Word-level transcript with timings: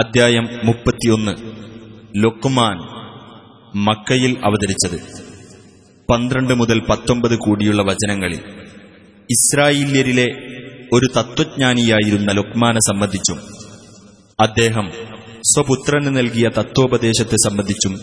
അദ്ധ്യായം 0.00 0.48
മുപ്പത്തിയൊന്ന്. 0.64 1.32
ലുക്മാൻ 2.16 2.76
മക്കയിൽ 3.74 4.36
അവതരിച്ചത്. 4.44 5.00
പന്ത്രണ്ട് 6.12 6.54
മുതൽ 6.54 6.80
പത്തൊമ്പത് 6.80 7.36
കൂടിയുള്ള 7.36 7.82
വചനങ്ങളിൽ 7.82 8.40
ഇസ്രായേല്യരിലെ 9.30 10.26
ഒരു 10.92 11.06
തത്വജ്ഞാനിയായിരുന്ന 11.16 12.32
ലുക്മാനെ 12.32 12.78
സംബന്ധിച്ചും 12.78 13.38
അദ്ദേഹം 14.40 14.90
സ്വപുത്രന് 15.54 16.16
നൽകിയ 16.16 16.48
തത്വോപദേശത്തെ 16.58 17.36
സംബന്ധിച്ചും 17.36 18.00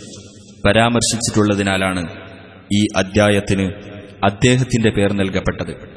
പരാമർശിച്ചിട്ടുള്ളതിനാലാണ് 0.65 2.09
ഈ 2.73 2.85
അദ്ധ്യായത്തിന് 2.95 3.73
അദ്ദേഹത്തിന്റെ 4.25 4.89
പേർ 4.89 5.13
നൽകപ്പെട്ടത്. 5.13 5.96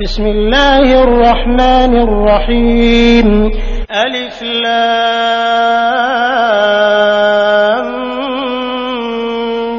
بسم 0.00 0.26
الله 0.26 1.02
الرحمن 1.02 1.92
الرحيم 1.98 3.50
ألف 3.96 4.42
لام 7.78 7.88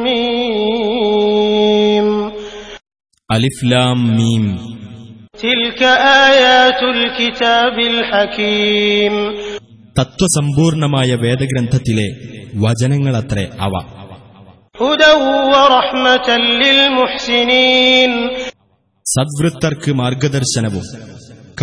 ميم 0.03 2.07
അലിഫ്ലാം 3.29 3.97
മീം 4.17 4.43
تلك 5.43 5.81
آيات 6.27 6.81
الكتاب 6.95 7.75
الحكيم 7.91 9.13
തത്വസമ്പൂർണമായ 9.95 11.09
വേദഗ്രന്ഥത്തിലെ 11.23 12.07
വചനങ്ങളത്രേ 12.65 13.45
അവ 13.65 13.73
هدى 14.75 15.13
ورحمة 15.53 16.27
للمحسنين 16.61 18.11
സദ്വൃത്തർക്ക് 19.06 19.92
മാർഗദർശനവും 19.92 20.82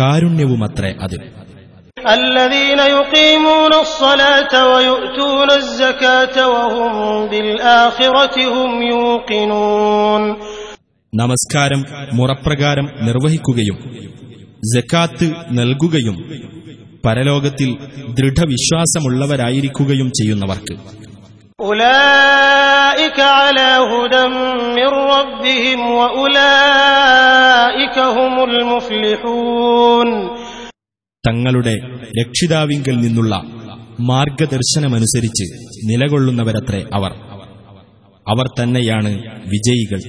കാരുണ്യവുമത്രേ 0.00 0.94
അതിൽ 1.00 1.20
നമസ്കാരം 11.12 11.84
മുറപ്രകാരം 12.12 12.88
നിർവഹിക്കുകയും 13.00 13.76
ജക്കാത്ത് 14.74 15.32
നൽകുകയും 15.50 16.16
പരലോകത്തിൽ 17.04 17.76
ദൃഢവിശ്വാസമുള്ളവരായിരിക്കുകയും 18.10 20.10
ചെയ്യുന്നവർക്ക്. 20.10 20.76
ഉലാ 21.60 22.61
أولئك 22.81 23.19
على 23.39 23.69
هدى 23.85 24.25
من 24.77 24.89
ربهم 25.13 25.79
وأولئك 25.99 27.17
هم 28.17 28.33
المفلحون 28.49 30.09
തങ്ങളുടെ 31.23 31.73
രക്ഷിതാവിങ്കൽ 32.19 32.95
നിന്നുള്ള 33.05 33.33
മാർഗദർശനമനുസരിച്ച് 34.11 35.45
നിലകൊള്ളുന്നവരത്രേ 35.89 36.81
അവർ 36.97 37.11
അവർ 38.25 38.45
തന്നെയാണ് 38.59 39.11
വിജയികൾ 39.53 40.01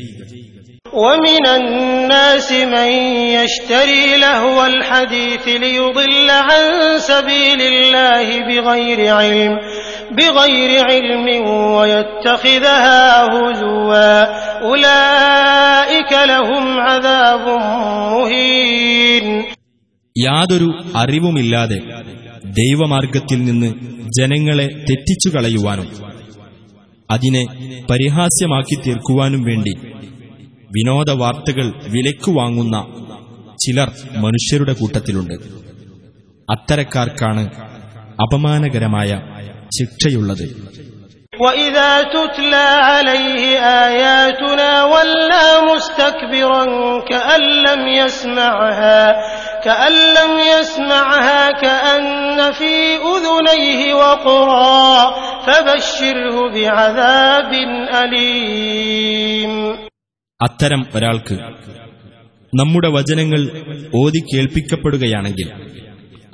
ومن 0.93 1.47
الناس 1.47 2.53
من 2.53 2.91
يشتري 3.37 4.19
لهو 4.21 4.67
الحديث 4.67 5.49
ليضل 5.49 6.31
عن 6.31 6.65
سبيل 6.99 7.61
الله 7.63 8.27
بغير 8.41 9.15
علم 9.15 9.53
بغير 10.13 10.71
علم 10.91 11.27
ويتخذها 11.49 13.23
هزوا 13.25 14.23
أولئك 14.63 16.13
لهم 16.29 16.65
عذاب 16.81 17.45
مهين 18.13 19.45
യാതൊരു 20.27 20.69
അറിവുമില്ലാതെ 21.03 21.79
ദൈവമാർഗത്തിൽ 22.61 23.39
നിന്ന് 23.49 23.71
ജനങ്ങളെ 24.17 24.67
തെറ്റിച്ചു 24.89 25.29
കളയുവാനും 25.35 25.89
അതിനെ 27.15 27.43
പരിഹാസ്യമാക്കി 27.91 28.77
തീർക്കുവാനും 28.85 29.43
വേണ്ടി 29.51 29.73
വിനോദ 30.73 31.11
വാർത്തകൾ 31.23 31.67
വിലക്കു 31.95 32.31
വാങ്ങുന്ന 32.39 32.77
ചിലർ 33.59 33.89
മനുഷ്യരുടെ 34.25 34.75
കൂട്ടത്തിലുണ്ട് 34.81 35.37
അത്തരക്കാർക്കാണ് 36.49 37.45
അപമാനകരമായ 38.19 39.11
ശിക്ഷയുള്ളത് 39.79 40.47
وإذا 41.39 41.93
تتلى 42.09 42.69
عليه 42.91 43.43
آياتنا 43.85 44.71
ولى 44.85 45.47
مستكبرا 45.71 46.65
كأن 47.03 47.43
لم 47.69 47.83
يسمعها 48.01 49.03
كأن 49.65 49.95
لم 50.19 50.33
يسمعها 50.53 51.43
كأن 51.55 52.09
في 52.53 52.75
أذنيه 53.07 53.95
وقرا 53.95 54.95
فبشره 55.47 56.37
بعذاب 56.55 57.53
أليم 58.03 59.53
അത്തരം 60.44 60.86
ഒരാൾക്ക് 60.96 61.36
നമ്മുടെ 62.56 62.90
വചനങ്ങൾ 62.90 63.50
ഓതി 63.96 64.20
കേൾപ്പിക്കപ്പെടുകയാണെങ്കിൽ 64.20 65.52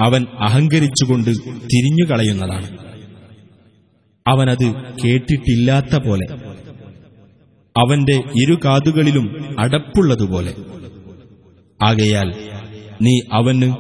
അവൻ 0.01 0.25
അഹങ്കരിച്ചുകൊണ്ട് 0.39 1.29
തിരിഞ്ഞുകളയുന്നതാണ് 1.49 2.77
അവനത് 4.27 4.71
കേട്ടിട്ടില്ലാത്ത 5.03 5.95
പോലെ. 5.95 6.35
അവന്റെ 7.77 8.15
ഇരു 8.15 8.59
കാതുകളിലും 8.65 9.59
അടപ്പുള്ളതുപോലെ. 9.59 10.53
ആകയാൽ 11.83 12.33
നീ 13.01 13.19
അവന് 13.33 13.73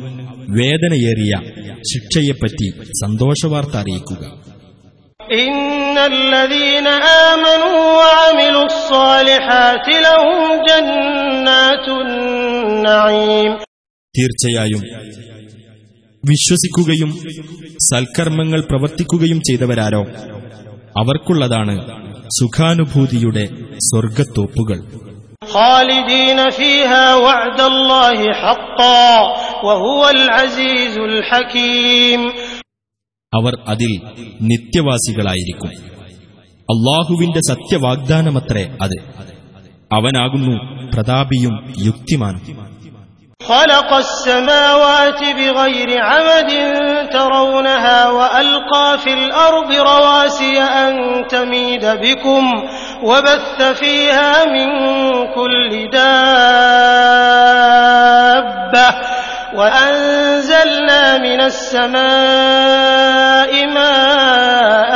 വേദനയേറിയ 0.49 1.33
ശിക്ഷയെപ്പറ്റി 1.77 2.67
സന്തോഷവാർത്ത 2.93 3.77
അറിയിക്കുക. 3.77 4.48
إن 5.40 5.58
الذين 5.98 6.86
آمنوا 7.26 7.78
وعملوا 7.98 8.64
الصالحات 8.64 9.86
لهم 9.98 10.38
جنات 10.68 11.86
النعيم 12.04 13.52
തീർച്ചയായും 14.14 14.82
വിശ്വസിക്കുകയും 16.24 17.10
സൽക്കർമ്മങ്ങൾ 17.88 18.60
പ്രവർത്തിക്കുകയും 18.70 19.40
ചെയ്തവരാരോ 19.48 20.02
അവർക്കുള്ളതാണ് 21.00 21.74
സുഖാനുഭൂതിയുടെ 22.38 23.44
സ്വർഗത്തോപ്പുകൾ 23.88 24.78
അവർ 33.32 33.54
അതിൽ 33.72 33.92
നിത്യവാസികളായിരിക്കും 34.50 35.70
അള്ളാഹുവിന്റെ 36.68 37.40
സത്യവാഗ്ദാനമത്രേ 37.48 38.64
അത് 38.82 38.96
അവനാകുന്നു 39.90 40.54
പ്രതാപിയും 40.94 41.56
യുക്തിമാനും 41.88 42.44
خلق 43.40 43.90
السماوات 43.98 45.20
بغير 45.38 45.90
عمد 46.02 46.50
ترونها 47.10 48.00
وألقى 48.10 48.88
في 48.98 49.12
الأرض 49.14 49.70
رواسي 49.90 50.56
أن 50.82 50.92
تميد 51.28 51.84
بكم 52.04 52.44
وبث 53.02 53.58
فيها 53.74 54.32
من 54.46 54.68
كل 55.34 55.70
دابة 57.14 58.88
وأنزلنا 59.54 61.18
من 61.18 61.40
السماء 61.42 61.94
ماء 63.74 64.94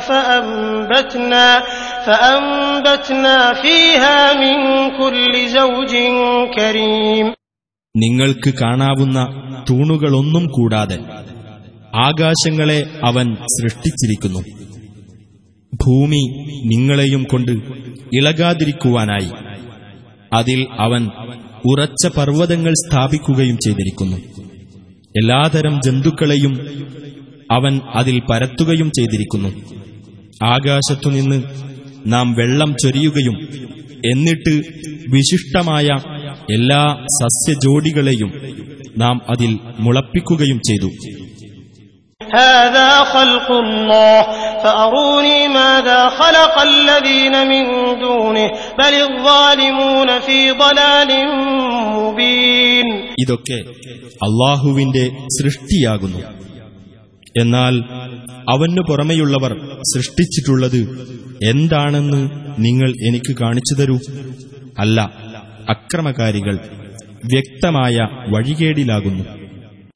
فأنبتنا 0.00 1.62
فأنبتنا 2.06 3.54
فيها 3.54 4.34
من 4.34 4.56
كل 4.92 5.48
زوج 5.50 5.92
كريم 6.52 7.34
നിങ്ങൾക്ക് 7.94 8.50
കാണാവുന്ന 8.54 9.18
തൂണുകളൊന്നും 9.68 10.44
കൂടാതെ 10.56 10.98
ആകാശങ്ങളെ 12.02 12.76
അവൻ 13.08 13.26
സൃഷ്ടിച്ചിരിക്കുന്നു 13.54 14.40
ഭൂമി 15.72 16.22
നിങ്ങളെയും 16.64 17.24
കൊണ്ട് 17.24 17.52
ഇളകാതിരിക്കുവാനായി 18.18 19.30
അതിൽ 20.32 20.66
അവൻ 20.86 21.02
ഉറച്ച 21.65 22.07
പർവതങ്ങൾ 22.07 22.71
സ്ഥാപിക്കുകയും 22.71 23.57
ചെയ്തിരിക്കുന്നു. 23.57 24.17
എല്ലാതരം 25.17 25.79
ജന്തുക്കളെയും 25.85 26.53
അവൻ 27.51 27.79
അതിൽ 27.95 28.19
പരത്തുകയും 28.19 28.91
ചെയ്തിരിക്കുന്നു. 28.91 29.49
ആകാശത്തുനിന്ന് 30.43 31.43
നാം 32.07 32.33
വെള്ളം 32.33 32.73
ചൊരിയുകയും 32.73 33.35
എന്നിട്ട് 34.05 34.55
വിശിഷ്ടമായ 35.09 35.87
എല്ലാ 36.53 37.05
സസ്യജോഡികളെയും 37.21 38.31
നാം 38.97 39.21
അതിൽ 39.29 39.59
മുളപ്പിക്കുകയും 39.79 40.59
ചെയ്തു. 40.59 40.89
فأروني 44.64 45.48
ماذا 45.50 46.08
خلق 46.10 46.54
الذين 46.64 47.34
من 47.44 47.64
دونه 47.98 48.46
بل 48.78 48.94
الظالمون 49.02 50.08
في 50.20 50.38
ضلال 50.54 51.10
مبين 51.96 52.86
ഇതൊക്കെ 53.22 53.58
അള്ളാഹുവിന്റെ 54.26 55.04
സൃഷ്ടിയാകുന്നു 55.36 56.20
എന്നാൽ 57.40 57.74
അവനു 58.52 58.82
പുറമെയുള്ളവർ 58.88 59.52
സൃഷ്ടിച്ചിട്ടുള്ളത് 59.92 60.80
എന്താണെന്ന് 61.52 62.20
നിങ്ങൾ 62.58 62.90
എനിക്ക് 63.08 63.32
കാണിച്ചു 63.36 63.74
തരൂ 63.74 63.96
അല്ല 64.80 64.98
അക്രമകാരികൾ 65.74 66.56
വ്യക്തമായ 67.24 67.96
വഴികേടിലാകുന്നു 68.24 69.24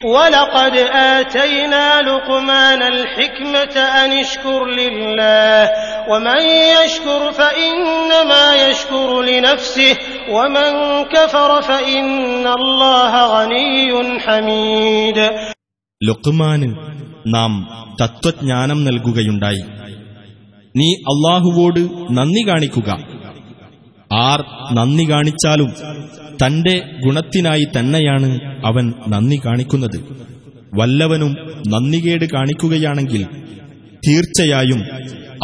ولقد 0.07 0.75
آتينا 1.15 2.01
لقمان 2.03 2.83
الحكمة 2.85 3.77
أن 4.03 4.11
اشكر 4.15 4.61
لله 4.73 5.71
ومن 6.09 6.43
يشكر 6.77 7.33
فإنما 7.33 8.45
يشكر 8.65 9.23
لنفسه 9.23 9.95
ومن 10.31 10.71
كفر 11.07 11.51
فإن 11.63 12.47
الله 12.49 13.13
غني 13.35 13.93
حميد 14.21 15.19
ലുക്മാന് 16.01 16.69
നാം 17.27 17.53
തത്വജ്ഞാനം 18.01 18.79
നൽകുകയുണ്ടായി 18.85 19.63
നീ 20.75 20.89
അള്ളാഹുവോട് 21.05 21.81
നന്ദി 22.11 22.43
കാണിക്കുക 22.49 22.91
ആർ 24.25 24.41
നന്ദി 24.79 25.05
കാണിച്ചാലും 25.11 25.71
തന്റെ 26.43 26.75
ഗുണത്തിനായി 27.05 27.67
തന്നെയാണ് 27.77 28.31
അവൻ 28.71 28.85
നന്ദി 29.09 29.39
കാണിക്കുന്നത് 29.45 29.99
വല്ലവനും 30.79 31.33
നന്ദികേട് 31.73 32.27
കാണിക്കുകയാണെങ്കിൽ 32.35 33.23
തീർച്ചയായും 34.07 34.81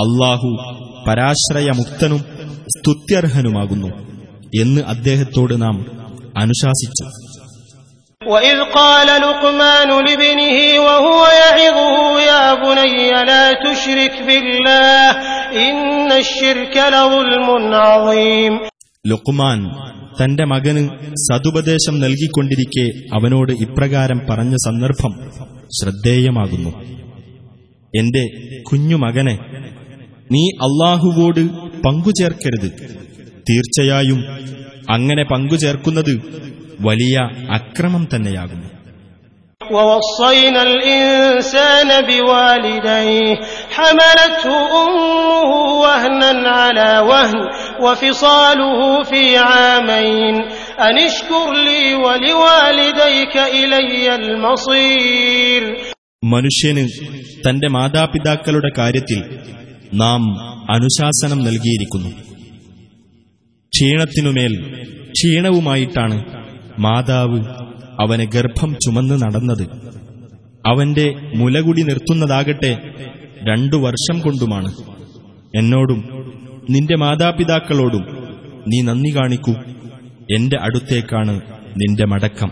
അള്ളാഹു 0.02 0.50
പരാശ്രയമുക്തനും 1.08 2.20
സ്തുത്യർഹനുമാകുന്നു 2.76 3.90
എന്ന് 4.62 4.82
അദ്ദേഹത്തോട് 4.94 5.56
നാം 5.64 5.78
അനുശാസിച്ചു 6.36 7.06
وإذ 8.22 8.58
قال 8.74 9.08
لقمان 9.22 9.90
لابنه 10.06 10.58
وهو 10.80 11.20
يعظه 11.38 11.94
يا 12.22 12.44
بني 12.56 12.96
لا 13.22 13.44
تشرك 13.64 14.14
بالله 14.22 15.04
ലുക്മാൻ 19.07 19.59
തന്റെ 20.23 20.45
മകന് 20.45 20.89
സതുപദേശം 21.15 21.99
നൽകിക്കൊണ്ടിരിക്കെ 21.99 23.15
അവനോട് 23.15 23.51
ഇപ്രകാരം 23.51 24.21
പറഞ്ഞ 24.29 24.55
സന്ദർഭം 24.55 25.31
ശ്രദ്ധേയമാകുന്നു. 25.81 26.69
എന്റെ 27.99 28.27
കുഞ്ഞുമകനെ 28.61 29.39
നീ 30.31 30.49
അള്ളാഹുവോട് 30.61 31.49
പങ്കുചേർക്കരുത്. 31.81 32.71
തീർച്ചയായും 33.49 34.23
അങ്ങനെ 34.89 35.23
പങ്കുചേർക്കുന്നത് 35.23 36.21
വലിയ 36.81 37.19
അക്രമം 37.51 38.07
തന്നെയാകുന്നു. 38.15 38.72
ووصينا 39.62 40.62
الإنسان 40.64 41.88
بوالديه 42.02 43.34
حملته 43.70 44.50
أمه 44.82 45.50
وهنا 45.82 46.32
على 46.50 46.98
وهن 47.00 47.38
وفصاله 47.80 48.80
في 49.04 49.22
عامين 49.38 50.34
أن 50.80 50.98
اشكر 51.00 51.46
لي 51.60 51.94
ولوالديك 51.96 53.34
إلي 53.54 54.06
المصير 54.14 55.62
മനുഷ്യന് 56.22 56.84
തന്റെ 57.44 57.68
മാതാപിതാക്കളുടെ 57.74 58.70
കാര്യത്തിൽ 58.78 59.20
നാം 60.00 60.22
അനുശാസനം 60.74 61.38
നൽകിയിരിക്കുന്നു 61.46 62.10
ക്ഷീണത്തിനുമേൽ 63.72 64.54
ക്ഷീണവുമായിട്ടാണ് 65.12 66.16
മാതാവ് 66.79 67.43
അവന് 67.99 68.23
ഗർഭം 68.23 68.73
ചുമന്ന് 68.73 69.21
നടന്നത്. 69.21 69.93
അവന്റെ 70.67 71.15
മുലകുടി 71.35 71.81
നിർത്തുന്നതാകട്ടെ 71.81 72.77
രണ്ടു 73.49 73.75
വർഷം 73.75 74.19
കൊണ്ടുമാണ്. 74.19 74.71
എന്നോടും 75.55 76.09
നിന്റെ 76.69 76.95
മാതാപിതാക്കളോടും 76.95 78.27
നീ 78.67 78.81
നന്ദി 78.81 79.15
കാണിക്കൂ. 79.15 79.53
എന്റെ 80.35 80.57
അടുത്തേക്കാണ് 80.57 81.41
നിന്റെ 81.77 82.05
മടക്കം. 82.05 82.51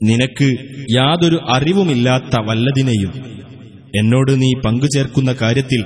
നിനക്ക് 0.00 0.46
യാതൊരു 0.92 1.38
അറിവുമില്ലാത്ത 1.56 2.34
വല്ലതിനെയും 2.46 3.12
എന്നോട് 3.98 4.32
നീ 4.42 4.50
പങ്കുചേർക്കുന്ന 4.64 5.32
കാര്യത്തിൽ 5.32 5.80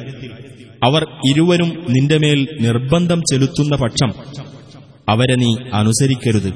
അവർ 0.82 1.02
ഇരുവരും 1.30 1.70
നിന്റെ 1.88 2.18
മേൽ 2.18 2.40
നിർബന്ധം 2.66 3.20
ചെലുത്തുന്ന 3.30 3.74
പക്ഷം 3.82 4.10
അവരെ 5.08 5.36
നീ 5.42 5.50
അനുസരിക്കരുത് 5.72 6.50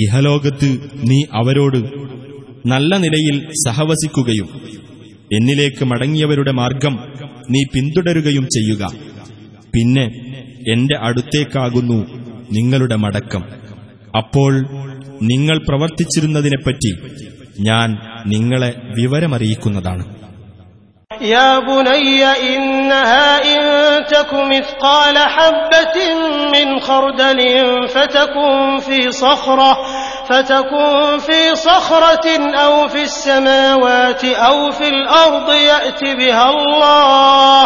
ഇഹലോകത്ത് 0.00 0.68
നീ 1.10 1.18
അവരോട് 1.32 1.78
നല്ല 2.66 2.96
നിലയിൽ 2.96 3.36
സഹവസിക്കുകയും 3.66 4.48
എന്നിലേക്ക് 5.32 5.84
മടങ്ങിയവരുടെ 5.84 6.52
മാർഗം 6.52 6.94
നീ 7.50 7.60
പിന്തുടരുകയും 7.74 8.46
ചെയ്യുക. 8.46 8.82
പിന്നെ 9.74 10.04
എന്റെ 10.74 10.96
അടുത്തേക്കാകുന്നു 10.96 11.98
നിങ്ങളുടെ 12.52 12.96
മടക്കം. 12.96 13.42
അപ്പോൾ 14.16 14.52
നിങ്ങൾ 15.22 15.58
പ്രവർത്തിച്ചിരുന്നതിനെപ്പറ്റി 15.58 16.92
ഞാൻ 17.60 17.88
നിങ്ങളെ 18.26 18.70
വിവരമറിയിക്കുന്നതാണ്. 18.94 20.04
يا 21.21 21.59
بني 21.59 22.23
إنها 22.23 23.27
إن 23.53 23.61
تك 24.05 24.33
مثقال 24.33 25.17
حبة 25.17 25.97
من 26.53 26.79
خردل 26.79 27.39
فتكن 27.87 28.77
في 28.79 29.11
صخرة 29.11 29.71
فتكن 30.29 31.17
في 31.17 31.55
صخرة 31.55 32.27
أو 32.55 32.87
في 32.87 33.03
السماوات 33.03 34.25
أو 34.25 34.71
في 34.71 34.87
الأرض 34.89 35.53
يأت 35.53 36.03
بها 36.03 36.49
الله 36.49 37.63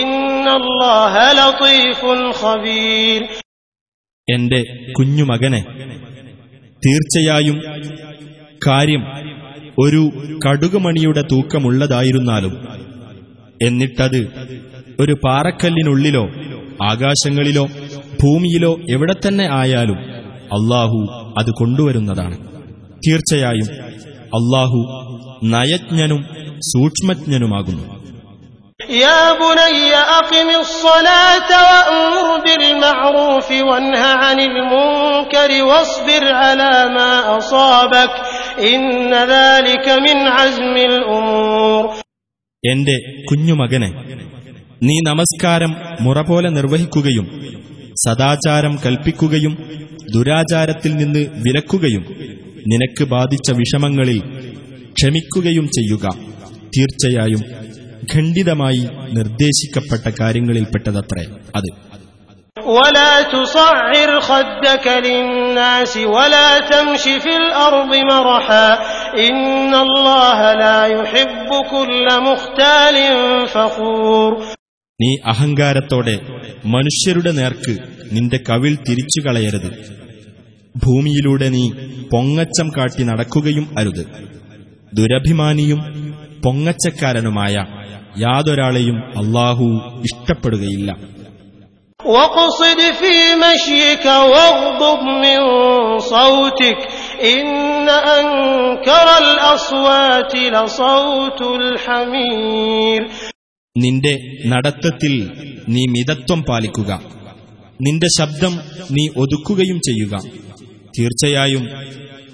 إن 0.00 0.48
الله 0.50 1.14
لطيف 1.32 2.00
خبير 2.34 3.22
എന്റെ 4.28 4.60
കുഞ്ഞുമകനെ 4.96 5.60
തീർച്ചയായും 6.82 7.56
കാര്യം 8.66 9.02
ഒരു 9.78 10.02
കടുകുമണിയുടെ 10.44 11.22
തൂക്കമുള്ളതായിരുന്നാലും 11.32 12.54
എന്നിട്ടത് 13.66 14.20
ഒരു 15.02 15.14
പാറക്കല്ലിനുള്ളിലോ 15.24 16.24
ആകാശങ്ങളിലോ 16.90 17.64
ഭൂമിയിലോ 18.20 18.72
എവിടെ 18.94 19.14
തന്നെ 19.18 19.46
ആയാലും 19.60 19.98
അള്ളാഹു 20.56 21.00
അത് 21.38 21.50
കൊണ്ടുവരുന്നതാണ് 21.60 22.36
തീർച്ചയായും 23.06 23.68
അള്ളാഹു 24.38 24.80
നയജ്ഞനും 25.54 26.22
സൂക്ഷ്മജ്ഞനുമാകുന്നു 26.72 27.84
يا 28.98 29.22
بني 29.38 29.84
أقم 30.12 30.48
الصلاة 30.60 31.50
وأمر 31.66 32.26
بالمعروف 32.44 33.48
وانه 33.68 34.04
عن 34.14 34.38
المنكر 34.42 35.50
واصبر 35.62 36.22
على 36.34 36.72
ما 36.88 37.12
أصابك 37.38 38.12
إن 38.64 38.82
ذلك 39.26 39.86
من 40.06 40.18
عزم 40.28 40.74
الأمور 40.86 41.82
എന്റെ 42.71 43.25
കുഞ്ഞുമകനെ 43.31 43.89
നീ 44.83 44.95
നമസ്കാരം 45.07 45.75
മുറ 46.01 46.21
പോലെ 46.21 46.49
നിർവഹിക്കുകയും 46.49 47.27
സദാചാരം 48.05 48.79
കൽപ്പിക്കുകയും 48.85 49.53
ദുരാചാരത്തിൽ 50.13 50.91
നിന്ന് 50.95 51.19
വിലക്കുകയും 51.19 52.03
നിനക്ക് 52.67 53.03
ബാധിച്ച 53.03 53.51
വിഷമങ്ങളിൽ 53.51 54.19
ക്ഷമിക്കുകയും 54.93 55.67
ചെയ്യുക. 55.67 56.05
തീർച്ചയായും 56.77 57.41
ഖണ്ഡിതമായി 58.13 58.81
നിർദ്ദേശിക്കപ്പെട്ട 59.13 60.15
കാര്യങ്ങളിൽപ്പെട്ടതത്രേ 60.19 61.25
അത്. 61.55 61.69
ولا 62.68 63.22
تصعر 63.24 64.20
خدك 64.22 64.86
للناس 64.86 65.96
ولا 65.98 66.48
تمش 66.62 67.02
في 67.02 67.36
الأرض 67.36 67.94
مرحا 68.06 68.68
إن 69.20 69.74
الله 69.76 70.38
لا 70.54 70.86
يحب 70.86 71.50
كل 71.70 72.06
مختال 72.22 72.96
فخور 73.48 74.32
നീ 75.00 75.10
അഹങ്കാരത്തോടെ 75.30 76.16
മനുഷ്യരുടെ 76.72 77.30
നേർക്ക് 77.38 77.72
നിന്റെ 78.12 78.38
കവിൾ 78.48 78.72
തിരിച്ചു 78.86 79.20
കളയരുത് 79.20 79.70
ഭൂമിയിലൂടെ 80.74 81.48
നീ 81.54 81.64
പൊങ്ങച്ചം 82.12 82.68
കാട്ടി 82.76 83.02
നടക്കുകയും 83.04 83.66
അരുത് 83.80 84.04
ദുരഭിമാനിയും 84.92 85.80
പൊങ്ങച്ചക്കാരനുമായ 86.44 87.54
യാതൊരാളെയും 88.16 88.98
അള്ളാഹു 89.20 89.66
ഇഷ്ടപ്പെടുകയില്ല 90.08 90.90
واقصد 92.00 92.80
في 92.92 93.14
مشيك 93.38 94.04
واغضض 94.32 95.02
من 95.24 95.40
صوتك 96.08 96.78
إن 97.26 97.46
أنكر 98.12 99.06
الأصوات 99.18 100.32
لصوت 100.54 101.40
الحمير 101.56 103.00
നിന്റെ 103.76 104.14
നടത്തത്തിൽ 104.52 105.12
നീ 105.74 105.82
മിതത്വം 105.92 106.40
പാലിക്കുക 106.48 106.90
നിന്റെ 107.80 108.08
ശബ്ദം 108.16 108.54
നീ 108.96 109.04
ഒതുക്കുകയും 109.22 109.78
ചെയ്യുക 109.86 110.14
തീർച്ചയായും 110.96 111.64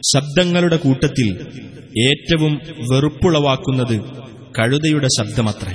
ശബ്ദങ്ങളുടെ 0.04 0.78
കൂട്ടത്തിൽ 0.86 1.28
ഏറ്റവും 2.06 2.52
വെറുപ്പുളവാക്കുന്നത് 2.90 3.96
കഴുതയുടെ 4.58 5.08
ശബ്ദമത്രേ 5.18 5.74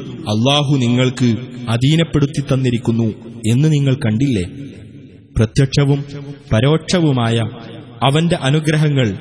അള്ളാഹു 0.21 0.77
നിങ്ങൾക്ക് 0.77 1.25
അധീനപ്പെടുത്തി 1.69 2.53
തന്നിരിക്കുന്നു 2.53 3.13
എന്ന് 3.51 3.73
നിങ്ങൾ 3.73 3.95
കണ്ടില്ലേ? 3.95 4.43
പ്രത്യക്ഷവും 5.37 6.05
പരോക്ഷവുമായ 6.53 7.39
അവന്റെ 8.03 8.35
അനുഗ്രഹങ്ങൾ 8.35 9.13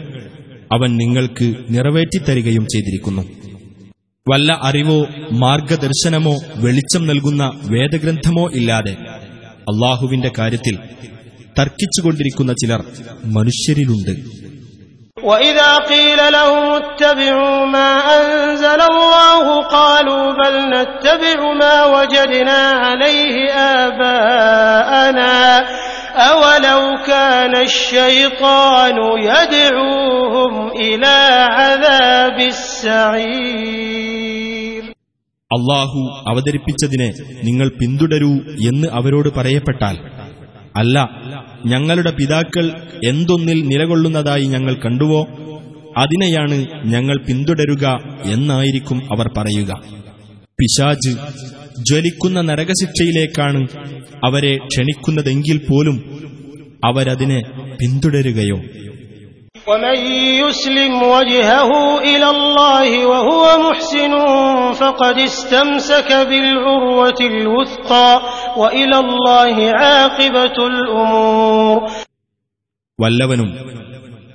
അവൻ 0.73 0.97
നിങ്ങൾക്ക് 0.97 1.55
നിറവേറ്റിത്തരികയും 1.71 2.67
ചെയ്തിരിക്കുന്നു. 2.73 3.23
വല്ല 4.31 4.59
അറിവോ 4.63 5.07
മാർഗദർശനമോ 5.33 6.35
വെളിച്ചം 6.57 7.07
നൽകുന്ന 7.07 7.53
വേദഗ്രന്ഥമോ 7.65 8.51
ഇല്ലാതെ 8.55 8.93
അള്ളാഹുവിന്റെ 9.61 10.31
കാര്യത്തിൽ 10.39 10.79
തർക്കിച്ചുകൊണ്ടിരിക്കുന്ന 11.59 12.53
ചിലർ 12.53 12.85
മനുഷ്യരിലുണ്ട്. 13.25 14.40
وإذا 15.24 15.78
قيل 15.78 16.32
لهم 16.32 16.72
اتبعوا 16.74 17.66
ما 17.68 17.92
أنزل 18.18 18.82
الله 18.84 19.46
قالوا 19.64 20.32
بل 20.34 20.56
نتبع 20.70 21.54
ما 21.54 21.86
وجدنا 21.86 22.62
عليه 22.84 23.36
آباءنا 23.80 25.36
أولو 26.18 26.82
كان 27.08 27.54
الشيطان 27.62 28.98
يدعوهم 29.22 30.54
إلى 30.78 31.16
عذاب 31.50 32.38
السعير 33.66 34.84
അള്ളാഹു 35.52 36.00
അവതരിപ്പിച്ചതിനെ 36.32 37.10
നിങ്ങൾ 37.48 37.68
പിന്തുടരൂ 37.80 38.32
എന്ന് 38.70 38.88
അവരോട് 39.00 39.30
പറയപ്പെട്ടാൽ 39.38 39.96
അല്ല 40.77 40.97
ഞങ്ങളുടെ 41.67 42.11
പിതാക്കൾ 42.11 42.67
എന്തൊന്നിൽ 43.05 43.67
നിലകൊള്ളുന്നതായി 43.67 44.43
ഞങ്ങൾ 44.43 44.75
കണ്ടുവോ? 44.75 45.27
അതിനെയാണ് 45.97 46.67
ഞങ്ങൾ 46.85 47.19
പിന്തുടരുക 47.19 48.01
എന്നായിരിക്കും 48.25 49.03
അവർ 49.13 49.31
പറയുക. 49.37 49.83
പിശാജ് 50.61 51.13
ജ്വലിക്കുന്ന 51.83 52.41
നരകശിക്ഷയിലേക്കാണ് 52.41 53.69
അവരെ 54.25 54.57
ക്ഷണിക്കുന്നതെങ്കിൽ 54.57 55.59
പോലും 55.59 55.97
അവരതിനെ 56.85 57.43
പിന്തുടരുകയോ? 57.81 58.61
ومن 59.68 59.98
يسلم 60.42 60.94
وجهه 61.06 61.72
إلى 62.02 62.28
الله 62.30 62.90
وهو 63.08 63.44
محسن 63.62 64.14
فقد 64.74 65.16
استمسك 65.22 66.10
بالعروة 66.24 67.20
الوثقى 67.24 68.10
وإلى 68.58 68.98
الله 69.00 69.56
عاقبة 69.76 70.58
الأمور 70.68 71.78
വല്ലവനും 73.00 73.50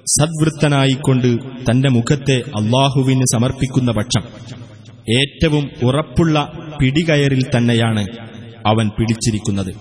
സദ്വൃത്തനായിക്കൊണ്ട് 0.07 1.29
തന്റെ 1.65 1.89
മുഖത്തെ 1.89 2.37
അള്ളാഹുവിന് 2.59 3.27
സമർപ്പിക്കുന്ന 3.33 3.91
പക്ഷം 3.99 4.25
ഏറ്റവും 5.13 5.65
ഉറപ്പുള്ള 5.83 6.37
പിടികയറിൽ 6.81 7.43
തന്നെയാണ് 7.55 8.03
അവൻ 8.67 8.87
പിടിച്ചിരിക്കുന്നത് 8.97 9.73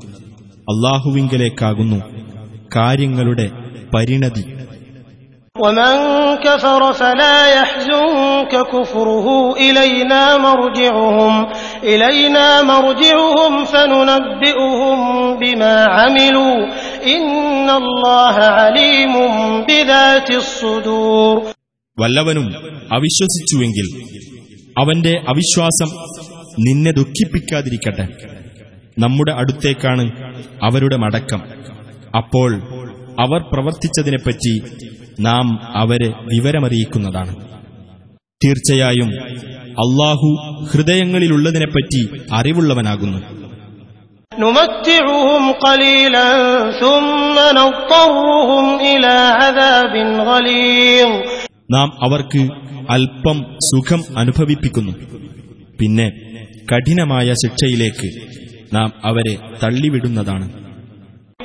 അള്ളാഹുവിങ്കലേക്കാകുന്നു 0.67 1.99
കാര്യങ്ങളുടെ 2.75 3.47
പരിണതി 3.93 4.43
ومن 5.55 5.95
كفر 6.37 6.93
فلا 6.93 7.37
يحزنك 7.49 8.53
كفره 8.67 9.27
إلينا 9.57 10.37
مرجعهم 10.37 11.33
إلينا 11.83 12.61
مرجعهم 12.63 13.63
فننبئهم 13.65 14.99
بما 15.37 15.75
عملوا 15.87 16.57
إن 17.07 17.69
الله 17.71 18.35
عليم 18.57 19.13
بذات 19.63 20.29
الصدور 20.33 21.35
വല്ലവനും 21.97 22.45
അവിശ്വസിച്ചുവെങ്കിൽ 22.95 23.87
അവന്റെ 24.75 25.13
അവിശ്വാസം 25.31 25.89
നിന്നെ 26.65 26.91
ദുഃഖിപ്പിക്കാതിരിക്കട്ടെ 26.99 28.05
നമ്മുടെ 28.97 29.33
അടുത്തേക്കാണ് 29.41 30.05
അവരുടെ 30.61 30.97
മടക്കം 31.03 31.41
അപ്പോൾ 32.15 32.51
അവർ 33.19 33.41
പ്രവർത്തിച്ചതിനെപ്പറ്റി 33.51 34.53
നാം 35.20 35.76
അവരെ 35.76 36.08
വിവരമറിയിക്കുന്നതാണ്. 36.08 37.36
തീർച്ചയായും 38.44 39.10
അള്ളാഹു 39.68 40.36
ഹൃദയങ്ങളിലുള്ളതിനെപ്പറ്റി 40.72 42.08
അറിവുള്ളവനാകുന്നു. 42.32 43.44
നാം 51.70 51.92
അവർക്ക് 52.02 52.48
അല്പം 52.90 53.42
സുഖം 53.42 54.18
അനുഭവിപ്പിക്കുന്നു. 54.18 54.92
പിന്നെ 55.80 56.12
കഠിനമായ 56.72 57.32
ശിക്ഷയിലേക്ക് 57.32 58.10
നാം 58.74 58.92
അവരെ 59.04 59.36
തള്ളിവിടുന്നതാണ്. 59.62 60.63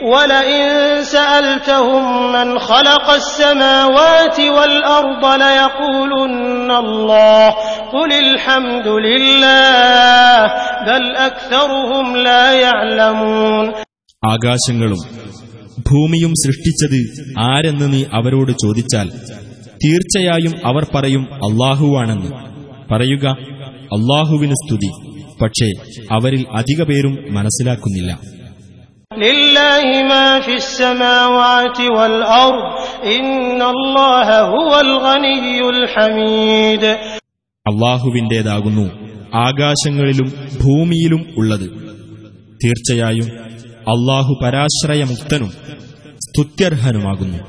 ولئن 0.05 0.65
سألتهم 1.07 2.03
من 2.33 2.59
خلق 2.61 3.07
السماوات 3.13 4.39
والأرض 4.41 5.25
ليقولن 5.37 6.71
الله 6.77 7.51
قل 7.93 8.11
الحمد 8.25 8.87
لله 9.07 10.39
بل 10.87 11.05
أكثرهم 11.21 12.07
لا 12.19 12.45
يعلمون 12.59 13.67
ആകാശങ്ങളും 14.23 15.01
ഭൂമിയും 15.89 16.33
സൃഷ്ടിച്ചത് 16.43 17.01
ആരെന്ന് 17.47 17.87
നീ 17.95 18.01
അവരോട് 18.19 18.53
ചോദിച്ചാൽ 18.63 19.09
തീർച്ചയായും 19.81 20.55
അവർ 20.71 20.85
പറയും 20.95 21.25
അള്ളാഹുവാണെന്ന് 21.47 22.31
പറയുക 22.93 23.25
അള്ളാഹുവിന് 23.97 24.57
സ്തുതി 24.63 24.91
പക്ഷേ 25.41 25.69
അവരിൽ 26.17 26.43
അധിക 26.61 26.83
പേരും 26.91 27.15
മനസ്സിലാക്കുന്നില്ല 27.37 28.13
لله 29.13 30.03
ما 30.03 30.41
في 30.41 30.55
السماوات 30.55 31.79
والأرض 31.81 32.65
إن 33.17 33.63
الله 33.65 34.29
هو 34.55 34.81
الغني 34.81 35.61
الحميد 35.71 36.85
അള്ളാഹുവിന്റേതാകുന്നു 37.67 38.87
ആകാശങ്ങളിലും 39.47 40.29
ഭൂമിയിലും 40.63 41.23
ഉള്ളത് 41.41 41.67
തീർച്ചയായും 42.63 43.29
അള്ളാഹു 43.93 44.33
പരാശ്രയമുക്തനും 44.43 45.51
സ്തുത്യർഹനുമാകുന്നു 46.29 47.41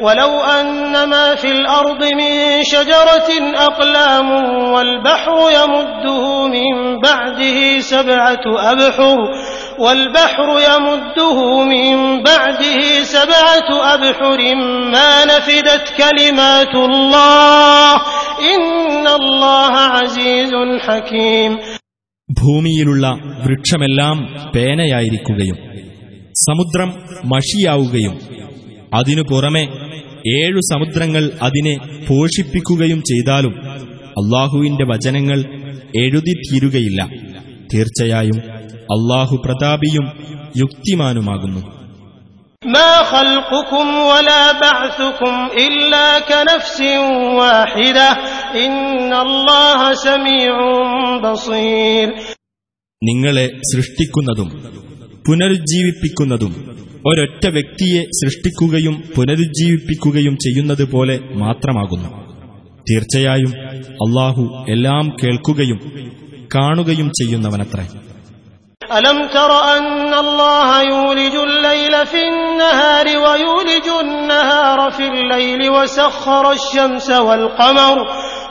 ولو 0.00 0.32
أن 0.58 0.94
ما 1.08 1.34
في 1.34 1.50
الأرض 1.52 2.02
من 2.20 2.32
شجرة 2.64 3.28
أقلام 3.68 4.28
والبحر 4.74 5.36
يمده 5.58 6.24
من 6.48 6.74
بعده 7.00 7.58
سبعة 7.80 8.44
أبحر 8.72 9.18
والبحر 9.78 10.48
يمده 10.64 11.38
من 11.64 11.94
بعده 12.22 12.78
سبعة 13.08 13.68
أبحر 13.94 14.38
ما 14.92 15.10
نفدت 15.24 15.84
كلمات 15.98 16.74
الله 16.86 17.92
إن 18.46 19.06
الله 19.10 19.72
عزيز 19.96 20.52
حكيم 20.80 21.52
ഭൂമിയിലുള്ള 22.28 23.04
വൃക്ഷമെല്ലാം 23.44 24.16
പേനയായിരിക്കുകയും 24.54 25.56
സമുദ്രം 26.42 26.90
മഷിയാവുകയും 27.32 28.14
അതിനു 28.92 29.22
പുറമെ 29.30 29.64
ഏഴു 30.34 30.60
സമുദ്രങ്ങൾ 30.70 31.24
അതിനെ 31.46 31.74
പോഷിപ്പിക്കുകയും 32.08 33.00
ചെയ്താലും 33.10 33.54
അള്ളാഹുവിന്റെ 34.20 34.84
വചനങ്ങൾ 34.92 35.38
എഴുതി 36.02 36.34
തീരുകയില്ല 36.42 37.00
തീർച്ചയായും 37.72 38.38
അള്ളാഹു 38.91 39.35
പ്രതാപിയും 39.45 40.11
യുക്തിമാനുമാകുന്നു. 40.57 41.77
നിങ്ങളെ 53.03 53.47
സൃഷ്ടിക്കുന്നതും 53.47 54.49
പുനരുജ്ജീവിപ്പിക്കുന്നതും 55.27 56.77
ഒരൊറ്റ 57.05 57.47
വ്യക്തിയെ 57.47 58.01
സൃഷ്ടിക്കുകയും 58.01 59.03
പുനരുജ്ജീവിപ്പിക്കുകയും 59.15 60.35
ചെയ്യുന്നത് 60.35 60.91
പോലെ 60.91 61.19
മാത്രമാകുന്നു. 61.33 62.27
തീർച്ചയായും 62.91 63.49
അള്ളാഹു 63.89 64.65
എല്ലാം 64.69 65.09
കേൾക്കുകയും 65.23 65.79
കാണുകയും 66.55 67.09
ചെയ്യുന്നവനത്രേ. 67.09 67.87
ألم 68.92 69.28
تر 69.28 69.50
أن 69.78 70.14
الله 70.14 70.82
يولج 70.84 71.34
الليل 71.38 72.06
في 72.06 72.22
النهار 72.24 73.06
ويولج 73.18 73.88
النهار 74.00 74.90
في 74.90 75.04
الليل 75.06 75.70
وسخر 75.70 76.52
الشمس 76.52 77.10
والقمر 77.10 77.96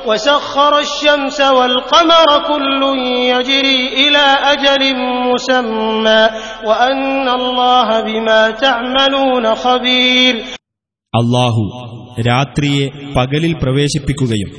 وسخر 0.06 0.80
الشمس 0.80 1.42
والقمر 1.42 2.28
كل 2.48 2.82
يجري 3.26 3.88
إلى 4.02 4.26
أجل 4.54 4.82
مسمى 5.28 6.24
وأن 6.66 7.30
الله 7.30 8.02
بما 8.02 8.42
تعملون 8.54 9.56
خبير 9.56 10.36
അള്ളാഹു 11.14 11.64
രാത്രിയെ 12.28 12.86
പകലിൽ 13.16 13.54
പ്രവേശിപ്പിക്കുകയും 13.64 14.52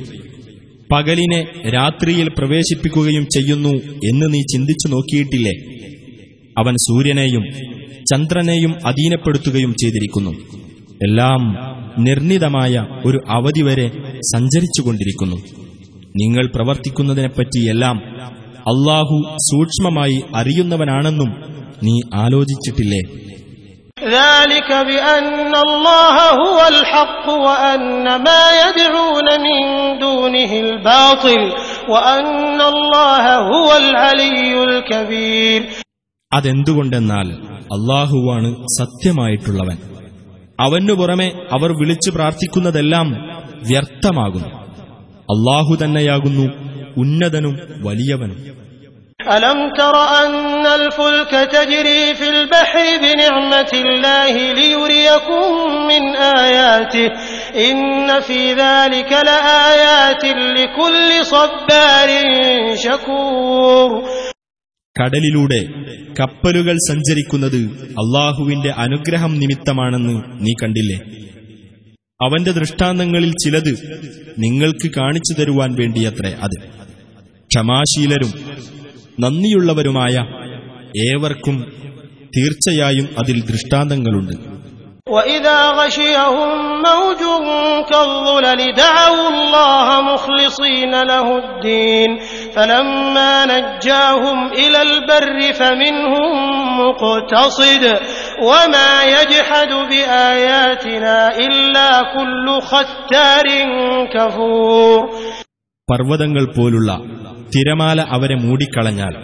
പകലിനെ 0.92 1.70
രാത്രിയിൽ 1.74 2.28
പ്രവേശിപ്പിക്കുകയും 2.38 3.24
ചെയ്യുന്നു 3.24 3.68
എന്ന് 3.94 4.34
നീ 4.34 4.40
ചിന്തിച്ചു 4.40 4.88
നോക്കിയിട്ടില്ലേ? 4.88 5.52
അവൻ 6.58 6.74
സൂര്യനെയും 6.74 7.42
ചന്ദ്രനെയും 8.12 8.74
അധീനപ്പെടുത്തുകയും 8.86 9.74
ചെയ്തിരിക്കുന്നു. 9.82 10.30
എല്ലാം 11.02 11.42
നിർണിതമായ 12.04 12.86
ഒരു 13.06 13.18
അവധി 13.28 13.62
വരെ 13.62 13.88
സഞ്ചരിച്ചുകൊണ്ടിരിക്കുന്നു. 14.18 15.36
നിങ്ങൾ 16.16 16.50
പ്രവർത്തിക്കുന്നതിനെപ്പറ്റിയെല്ലാം 16.54 17.96
അള്ളാഹു 18.58 19.36
സൂക്ഷ്മമായി 19.36 20.22
അറിയുന്നവനാണെന്നും 20.34 21.30
നീ 21.84 22.00
ആലോചിച്ചിട്ടില്ലേ? 22.14 23.02
ذلك 24.17 24.69
بأن 24.89 25.53
الله 25.57 26.15
هو 26.43 26.67
الحق 26.67 27.25
وأن 27.29 27.83
ما 28.17 28.43
يدعون 28.59 29.27
من 29.39 29.61
دونه 29.99 30.51
الباطل 30.59 31.41
وأن 31.89 32.59
الله 32.63 33.23
هو 33.51 33.69
العلي 33.77 34.53
الكبير 34.63 35.61
അതെന്തുകൊണ്ടെന്നാൽ 36.31 37.27
അള്ളാഹുവാണ് 37.75 38.49
സത്യമായിട്ടുള്ളവൻ 38.77 39.77
അവനു 40.59 40.93
പുറമെ 40.93 41.27
അവർ 41.51 41.69
വിളിച്ചു 41.79 42.09
പ്രാർത്ഥിക്കുന്നതെല്ലാം 42.11 43.07
വ്യർത്ഥമാകുന്നു 43.69 44.49
അള്ളാഹു 45.33 45.73
തന്നെയാകുന്നു 45.83 46.45
ഉന്നതനും 47.01 47.53
വലിയവനും 47.85 48.39
ألم 49.27 49.71
تر 49.73 49.95
أن 50.17 50.35
الفلك 50.71 51.31
تجري 51.51 52.15
في 52.15 52.29
البحر 52.29 52.85
بنعمة 52.97 53.71
الله 53.75 54.33
ليريكم 54.53 55.43
من 55.87 56.03
آياته 56.41 57.07
إن 57.61 57.81
في 58.21 58.53
ذلك 58.55 59.11
لآيات 59.23 60.23
لكل 60.57 61.09
صبار 61.25 62.09
شكور 62.77 63.89
കടലിലൂടെ 64.95 65.59
കപ്പലുകൾ 66.17 66.75
സഞ്ചരിക്കുന്നത് 66.87 67.59
അള്ളാഹുവിന്റെ 68.01 68.71
അനുഗ്രഹം 68.83 69.31
നിമിത്തമാണെന്ന് 69.39 70.15
നീ 70.43 70.53
കണ്ടില്ലേ 70.59 70.97
അവന്റെ 72.19 72.51
ദൃഷ്ടാന്തങ്ങളിൽ 72.51 73.31
ചിലത് 73.43 73.71
നിങ്ങൾക്ക് 74.37 74.87
കാണിച്ചു 74.97 75.33
തരുവാൻ 75.33 75.71
വേണ്ടിയത്രേ 75.79 76.31
അത് 76.45 76.57
ക്ഷമാശീലരും 77.49 78.31
നന്ദിയുള്ളവരുമായ 79.17 80.15
ഏവർക്കും 81.07 81.57
തീർച്ചയായും 82.33 83.07
അതിൽ 83.21 83.37
ദൃഷ്ടാന്തങ്ങളുണ്ട് 83.51 84.35
وإذا 85.07 85.59
غشيهم 85.71 86.49
موج 86.81 87.21
كالظلل 87.91 88.61
دعوا 88.75 89.27
الله 89.29 89.87
مخلصين 90.03 90.93
له 91.03 91.27
الدين 91.37 92.09
فلما 92.55 93.45
نجاهم 93.45 94.37
إلى 94.53 94.79
البر 94.81 95.53
فمنهم 95.53 96.31
مقتصد 96.81 97.83
وما 98.41 98.91
يجحد 99.15 99.71
بآياتنا 99.89 101.17
إلا 101.37 101.89
كل 102.15 102.47
ختار 102.61 103.47
كفور 104.15 104.99
പർവതങ്ങൾ 105.90 106.44
പോലുള്ള 106.44 107.00
തിരമാല 107.56 108.00
അവരെ 108.00 108.34
മൂടിക്കളഞ്ഞാൽ 108.34 109.14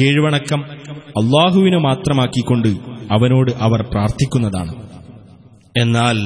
കീഴ്വണക്കം 0.00 0.60
അള്ളാഹുവിനു 0.92 1.78
മാത്രമാക്കിക്കൊണ്ട് 1.78 2.68
അവനോട് 3.12 3.50
അവർ 3.60 3.82
പ്രാർത്ഥിക്കുന്നതാണ്. 3.82 4.74
എന്നാൽ 5.76 6.18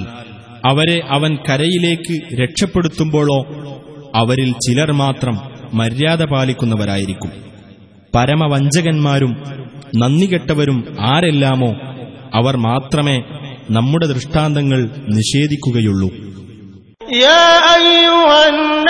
അവരെ 0.68 1.00
അവൻ 1.08 1.36
കരയിലേക്ക് 1.36 2.42
രക്ഷപ്പെടുത്തുമ്പോഴോ 2.42 3.38
അവരിൽ 4.14 4.52
ചിലർ 4.52 4.92
മാത്രം 4.92 5.38
മര്യാദ 5.74 6.24
പാലിക്കുന്നവരായിരിക്കും. 6.24 7.30
പരമവഞ്ചകന്മാരും 8.14 9.42
നന്ദികെട്ടവരും 9.96 10.96
ആരെല്ലാമോ 11.00 11.72
അവർ 12.34 12.56
മാത്രമേ 12.56 13.22
നമ്മുടെ 13.70 14.06
ദൃഷ്ടാന്തങ്ങൾ 14.06 14.90
നിഷേധിക്കുകയുള്ളൂ. 15.08 16.10
യാ 17.22 17.40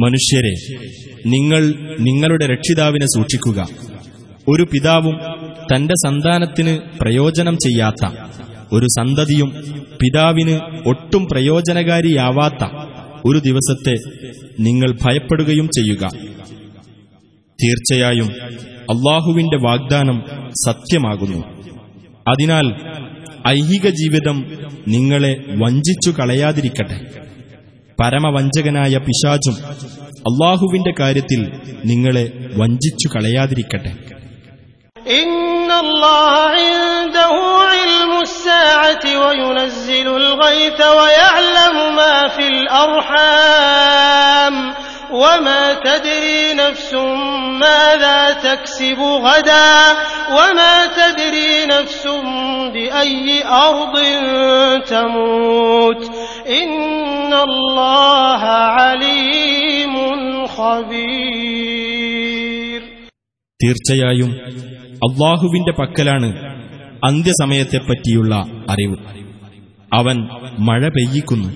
മനുഷ്യരെ 0.00 0.50
നിങ്ങൾ 1.26 1.62
നിങ്ങളുടെ 2.00 2.46
രക്ഷിതാവിനെ 2.46 3.06
സൂക്ഷിക്കുക. 3.06 3.68
ഒരു 4.48 4.62
പിതാവും 4.62 5.14
തന്റെ 5.72 5.94
സന്താനത്തിന് 6.06 6.98
പ്രയോജനം 6.98 7.56
ചെയ്യാത്ത 7.56 8.08
ഒരു 8.72 8.84
സന്തതിയും 8.84 9.48
പിതാവിന് 10.02 10.60
ഒട്ടും 10.86 11.26
പ്രയോജനകാരിയാവാത്ത 11.32 12.64
ഒരു 13.24 13.38
ദിവസത്തെ 13.38 13.94
നിങ്ങൾ 14.60 14.98
ഭയപ്പെടുകയും 15.04 15.66
ചെയ്യുക. 15.66 16.08
തീർച്ചയായും 17.64 18.28
അള്ളാഹുവിന്റെ 18.92 19.56
വാഗ്ദാനം 19.56 20.22
സത്യമാകുന്നു. 20.66 21.38
അതിനാൽ 22.28 22.66
ഐഹിക 23.48 23.88
ജീവിതം 23.88 24.44
നിങ്ങളെ 24.88 25.36
വഞ്ചിച്ചു 25.56 26.10
കളയാതിരിക്കട്ടെ. 26.10 27.25
പരമവഞ്ചകനായ 27.99 28.93
പിശാചും 29.07 29.55
അള്ളാഹുവിന്റെ 30.29 30.93
കാര്യത്തിൽ 31.01 31.43
നിങ്ങളെ 31.91 32.25
വഞ്ചിച്ചു 32.61 33.09
കളയാതിരിക്കട്ടെ 33.15 33.93
إن 35.21 35.71
الله 35.85 36.33
عنده 36.57 37.33
علم 37.73 38.11
الساعة 38.21 39.05
وينزل 39.23 40.07
الغيث 40.15 40.79
ويعلم 40.97 41.75
ما 41.95 42.27
في 42.27 42.47
الأرحام 42.55 44.55
وما 45.13 45.73
تدري 45.87 46.53
نفس 46.53 46.93
ماذا 47.59 48.33
تكسب 48.41 48.99
غدا 49.25 49.75
وما 50.31 50.75
تدري 50.99 51.65
نفس 51.67 52.07
بأي 52.73 53.43
أرض 53.67 53.95
تموت 54.85 56.01
إن 56.51 56.71
الله 56.71 56.71
عليم 56.71 56.71
خبير 56.71 57.14
തീർച്ചയായും 63.64 64.32
അള്ളാഹുവിന്റെ 64.96 65.72
പക്കലാണ് 65.72 66.36
അന്ത്യസമയത്തെപ്പറ്റിയുള്ള 67.04 68.44
അറിവ്. 68.70 68.96
അവൻ 69.94 70.28
മഴ 70.58 70.88
പെയ്യിക്കുന്നു. 70.88 71.48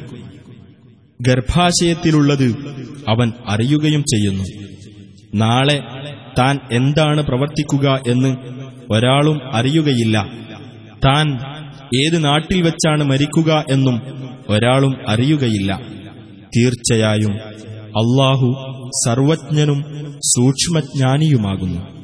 ഗർഭാശയത്തിലുള്ളത് 1.20 2.56
അവൻ 3.08 3.32
അറിയുകയും 3.48 4.02
ചെയ്യുന്നു. 4.02 4.44
നാളെ 5.34 5.82
താൻ 6.38 6.58
എന്താണ് 6.72 7.22
പ്രവർത്തിക്കുക 7.22 8.00
എന്ന് 8.08 8.36
ഒരാളും 8.90 9.40
അറിയുകയില്ല. 9.56 10.28
താൻ 11.04 11.38
ഏത് 12.06 12.24
നാട്ടിൽ 12.24 12.62
വെച്ചാണ് 12.62 13.04
മരിക്കുക 13.04 13.64
എന്നും 13.70 14.20
ഒരാളും 14.50 14.96
അറിയുകയില്ല. 15.08 15.80
തീർച്ചയായും 16.56 17.32
അള്ളാഹു 17.72 18.48
സർവജ്ഞനും 19.06 19.84
സൂക്ഷ്മജ്ഞാനിയുമാകുന്നു. 20.18 21.99